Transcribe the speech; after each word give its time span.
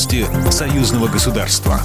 Новости 0.00 0.26
союзного 0.50 1.08
государства. 1.08 1.78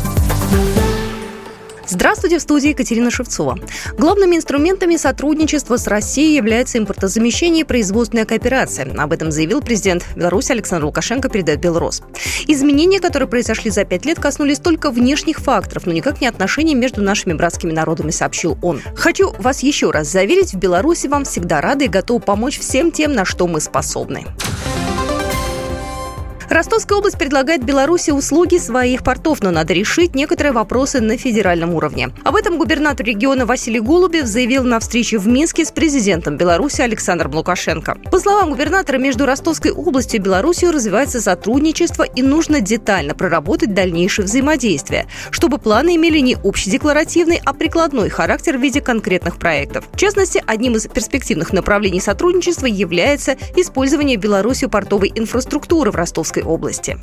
Здравствуйте, 1.86 2.38
в 2.38 2.42
студии 2.42 2.70
Екатерина 2.70 3.12
Шевцова. 3.12 3.60
Главными 3.98 4.38
инструментами 4.38 4.96
сотрудничества 4.96 5.76
с 5.76 5.86
Россией 5.86 6.38
является 6.38 6.78
импортозамещение 6.78 7.64
и 7.64 7.66
производственная 7.66 8.24
кооперация. 8.24 8.90
Об 8.98 9.12
этом 9.12 9.32
заявил 9.32 9.62
президент 9.62 10.06
Беларуси 10.16 10.54
Александр 10.54 10.86
Лукашенко, 10.86 11.28
передает 11.28 11.60
Белрос. 11.60 12.04
Изменения, 12.48 13.02
которые 13.02 13.28
произошли 13.28 13.70
за 13.70 13.84
пять 13.84 14.06
лет, 14.06 14.18
коснулись 14.18 14.60
только 14.60 14.92
внешних 14.92 15.40
факторов, 15.40 15.86
но 15.86 15.92
никак 15.92 16.22
не 16.22 16.28
отношений 16.28 16.74
между 16.74 17.02
нашими 17.02 17.34
братскими 17.34 17.74
народами, 17.74 18.12
сообщил 18.12 18.58
он. 18.62 18.82
Хочу 18.96 19.34
вас 19.40 19.62
еще 19.62 19.92
раз 19.92 20.10
заверить, 20.10 20.54
в 20.54 20.58
Беларуси 20.58 21.08
вам 21.08 21.26
всегда 21.26 21.60
рады 21.60 21.86
и 21.86 21.90
готовы 21.90 22.22
помочь 22.22 22.60
всем 22.60 22.94
тем, 22.94 23.12
на 23.12 23.26
что 23.26 23.46
мы 23.46 23.60
способны. 23.60 24.26
Ростовская 26.56 26.98
область 26.98 27.18
предлагает 27.18 27.66
Беларуси 27.66 28.12
услуги 28.12 28.58
своих 28.60 29.04
портов, 29.04 29.44
но 29.44 29.52
надо 29.52 29.74
решить 29.74 30.16
некоторые 30.16 30.54
вопросы 30.54 31.02
на 31.02 31.18
федеральном 31.18 31.74
уровне. 31.74 32.12
Об 32.24 32.38
этом 32.38 32.58
губернатор 32.58 33.06
региона 33.06 33.46
Василий 33.46 33.82
Голубев 33.82 34.26
заявил 34.26 34.64
на 34.64 34.80
встрече 34.80 35.18
в 35.18 35.28
Минске 35.28 35.66
с 35.66 35.72
президентом 35.72 36.38
Беларуси 36.38 36.80
Александром 36.80 37.36
Лукашенко. 37.36 37.98
По 38.10 38.20
словам 38.20 38.52
губернатора, 38.52 38.98
между 38.98 39.26
Ростовской 39.26 39.72
областью 39.72 40.22
и 40.22 40.24
Беларусью 40.24 40.72
развивается 40.72 41.20
сотрудничество 41.20 42.04
и 42.04 42.22
нужно 42.22 42.62
детально 42.62 43.16
проработать 43.16 43.74
дальнейшее 43.74 44.26
взаимодействие, 44.26 45.08
чтобы 45.32 45.58
планы 45.58 45.98
имели 45.98 46.20
не 46.20 46.38
общедекларативный, 46.42 47.42
а 47.44 47.52
прикладной 47.52 48.08
характер 48.08 48.58
в 48.58 48.62
виде 48.62 48.80
конкретных 48.80 49.40
проектов. 49.40 49.84
В 49.92 49.98
частности, 49.98 50.42
одним 50.48 50.78
из 50.78 50.88
перспективных 50.88 51.52
направлений 51.52 52.00
сотрудничества 52.00 52.68
является 52.68 53.36
использование 53.58 54.16
Беларусью 54.16 54.70
портовой 54.70 55.12
инфраструктуры 55.14 55.92
в 55.92 55.96
Ростовской 55.96 56.45
области. 56.46 56.98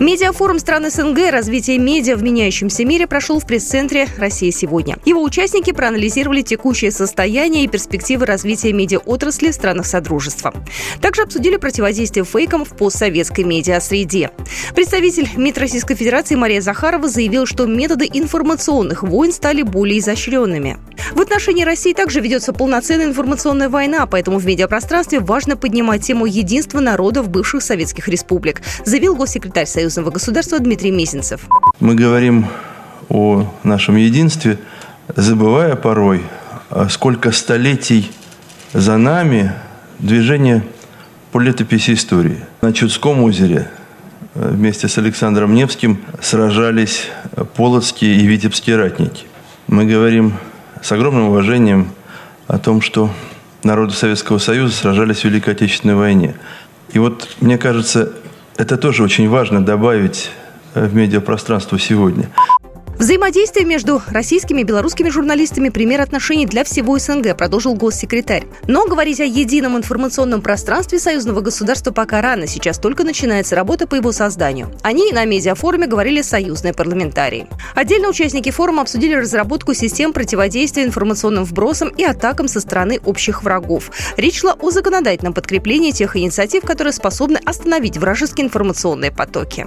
Медиафорум 0.00 0.58
стран 0.58 0.90
СНГ 0.90 1.30
«Развитие 1.30 1.78
медиа 1.78 2.16
в 2.16 2.22
меняющемся 2.22 2.84
мире» 2.84 3.06
прошел 3.06 3.38
в 3.38 3.46
пресс-центре 3.46 4.08
«Россия 4.18 4.50
сегодня». 4.50 4.96
Его 5.04 5.22
участники 5.22 5.72
проанализировали 5.72 6.42
текущее 6.42 6.90
состояние 6.90 7.64
и 7.64 7.68
перспективы 7.68 8.26
развития 8.26 8.72
медиаотрасли 8.72 9.52
в 9.52 9.54
странах 9.54 9.86
Содружества. 9.86 10.52
Также 11.00 11.22
обсудили 11.22 11.58
противодействие 11.58 12.24
фейкам 12.24 12.64
в 12.64 12.76
постсоветской 12.76 13.44
медиа-среде. 13.44 14.32
Представитель 14.74 15.28
МИД 15.36 15.58
Российской 15.58 15.94
Федерации 15.94 16.34
Мария 16.34 16.60
Захарова 16.60 17.08
заявил, 17.08 17.46
что 17.46 17.66
методы 17.66 18.10
информационных 18.12 19.04
войн 19.04 19.32
стали 19.32 19.62
более 19.62 20.00
изощренными. 20.00 20.76
В 21.12 21.20
отношении 21.20 21.64
России 21.64 21.92
также 21.92 22.20
ведется 22.20 22.52
полноценная 22.52 23.06
информационная 23.06 23.68
война, 23.68 24.06
поэтому 24.06 24.38
в 24.38 24.46
медиапространстве 24.46 25.20
важно 25.20 25.56
поднимать 25.56 26.02
тему 26.02 26.26
единства 26.26 26.80
народов 26.80 27.28
бывших 27.28 27.62
советских 27.62 28.08
республик, 28.08 28.62
заявил 28.84 29.16
госсекретарь 29.16 29.66
Союзного 29.66 30.10
государства 30.10 30.58
Дмитрий 30.58 30.90
Мезенцев. 30.90 31.42
Мы 31.80 31.94
говорим 31.94 32.46
о 33.08 33.52
нашем 33.62 33.96
единстве, 33.96 34.58
забывая 35.14 35.76
порой, 35.76 36.22
а 36.70 36.88
сколько 36.88 37.30
столетий 37.32 38.10
за 38.72 38.96
нами 38.96 39.52
движение 39.98 40.64
по 41.32 41.38
летописи 41.38 41.94
истории. 41.94 42.38
На 42.60 42.72
Чудском 42.72 43.22
озере 43.22 43.70
э, 44.34 44.50
вместе 44.50 44.88
с 44.88 44.98
Александром 44.98 45.54
Невским 45.54 46.00
сражались 46.20 47.08
полоцкие 47.56 48.16
и 48.16 48.26
витебские 48.26 48.76
ратники. 48.76 49.26
Мы 49.66 49.84
говорим 49.84 50.34
с 50.84 50.92
огромным 50.92 51.28
уважением 51.28 51.92
о 52.46 52.58
том, 52.58 52.82
что 52.82 53.10
народы 53.62 53.94
Советского 53.94 54.36
Союза 54.36 54.74
сражались 54.74 55.20
в 55.20 55.24
Великой 55.24 55.54
Отечественной 55.54 55.94
войне. 55.94 56.34
И 56.92 56.98
вот, 56.98 57.36
мне 57.40 57.56
кажется, 57.56 58.12
это 58.58 58.76
тоже 58.76 59.02
очень 59.02 59.26
важно 59.30 59.64
добавить 59.64 60.30
в 60.74 60.94
медиапространство 60.94 61.78
сегодня. 61.78 62.28
Взаимодействие 63.04 63.66
между 63.66 64.00
российскими 64.08 64.62
и 64.62 64.64
белорусскими 64.64 65.10
журналистами– 65.10 65.68
пример 65.70 66.00
отношений 66.00 66.46
для 66.46 66.64
всего 66.64 66.98
СНГ, 66.98 67.36
продолжил 67.36 67.74
госсекретарь. 67.74 68.46
Но 68.66 68.86
говорить 68.86 69.20
о 69.20 69.24
едином 69.24 69.76
информационном 69.76 70.40
пространстве 70.40 70.98
союзного 70.98 71.42
государства 71.42 71.90
пока 71.90 72.22
рано. 72.22 72.46
Сейчас 72.46 72.78
только 72.78 73.04
начинается 73.04 73.56
работа 73.56 73.86
по 73.86 73.94
его 73.94 74.10
созданию. 74.10 74.70
Они 74.80 75.12
на 75.12 75.26
медиафоруме 75.26 75.86
говорили 75.86 76.22
союзные 76.22 76.72
парламентарии. 76.72 77.46
Отдельно 77.74 78.08
участники 78.08 78.50
форума 78.50 78.80
обсудили 78.80 79.16
разработку 79.16 79.74
систем 79.74 80.14
противодействия 80.14 80.84
информационным 80.84 81.44
вбросам 81.44 81.90
и 81.90 82.04
атакам 82.04 82.48
со 82.48 82.58
стороны 82.58 83.00
общих 83.04 83.42
врагов. 83.42 83.90
Речь 84.16 84.40
шла 84.40 84.54
о 84.54 84.70
законодательном 84.70 85.34
подкреплении 85.34 85.90
тех 85.90 86.16
инициатив, 86.16 86.62
которые 86.64 86.94
способны 86.94 87.38
остановить 87.44 87.98
вражеские 87.98 88.46
информационные 88.46 89.10
потоки. 89.12 89.66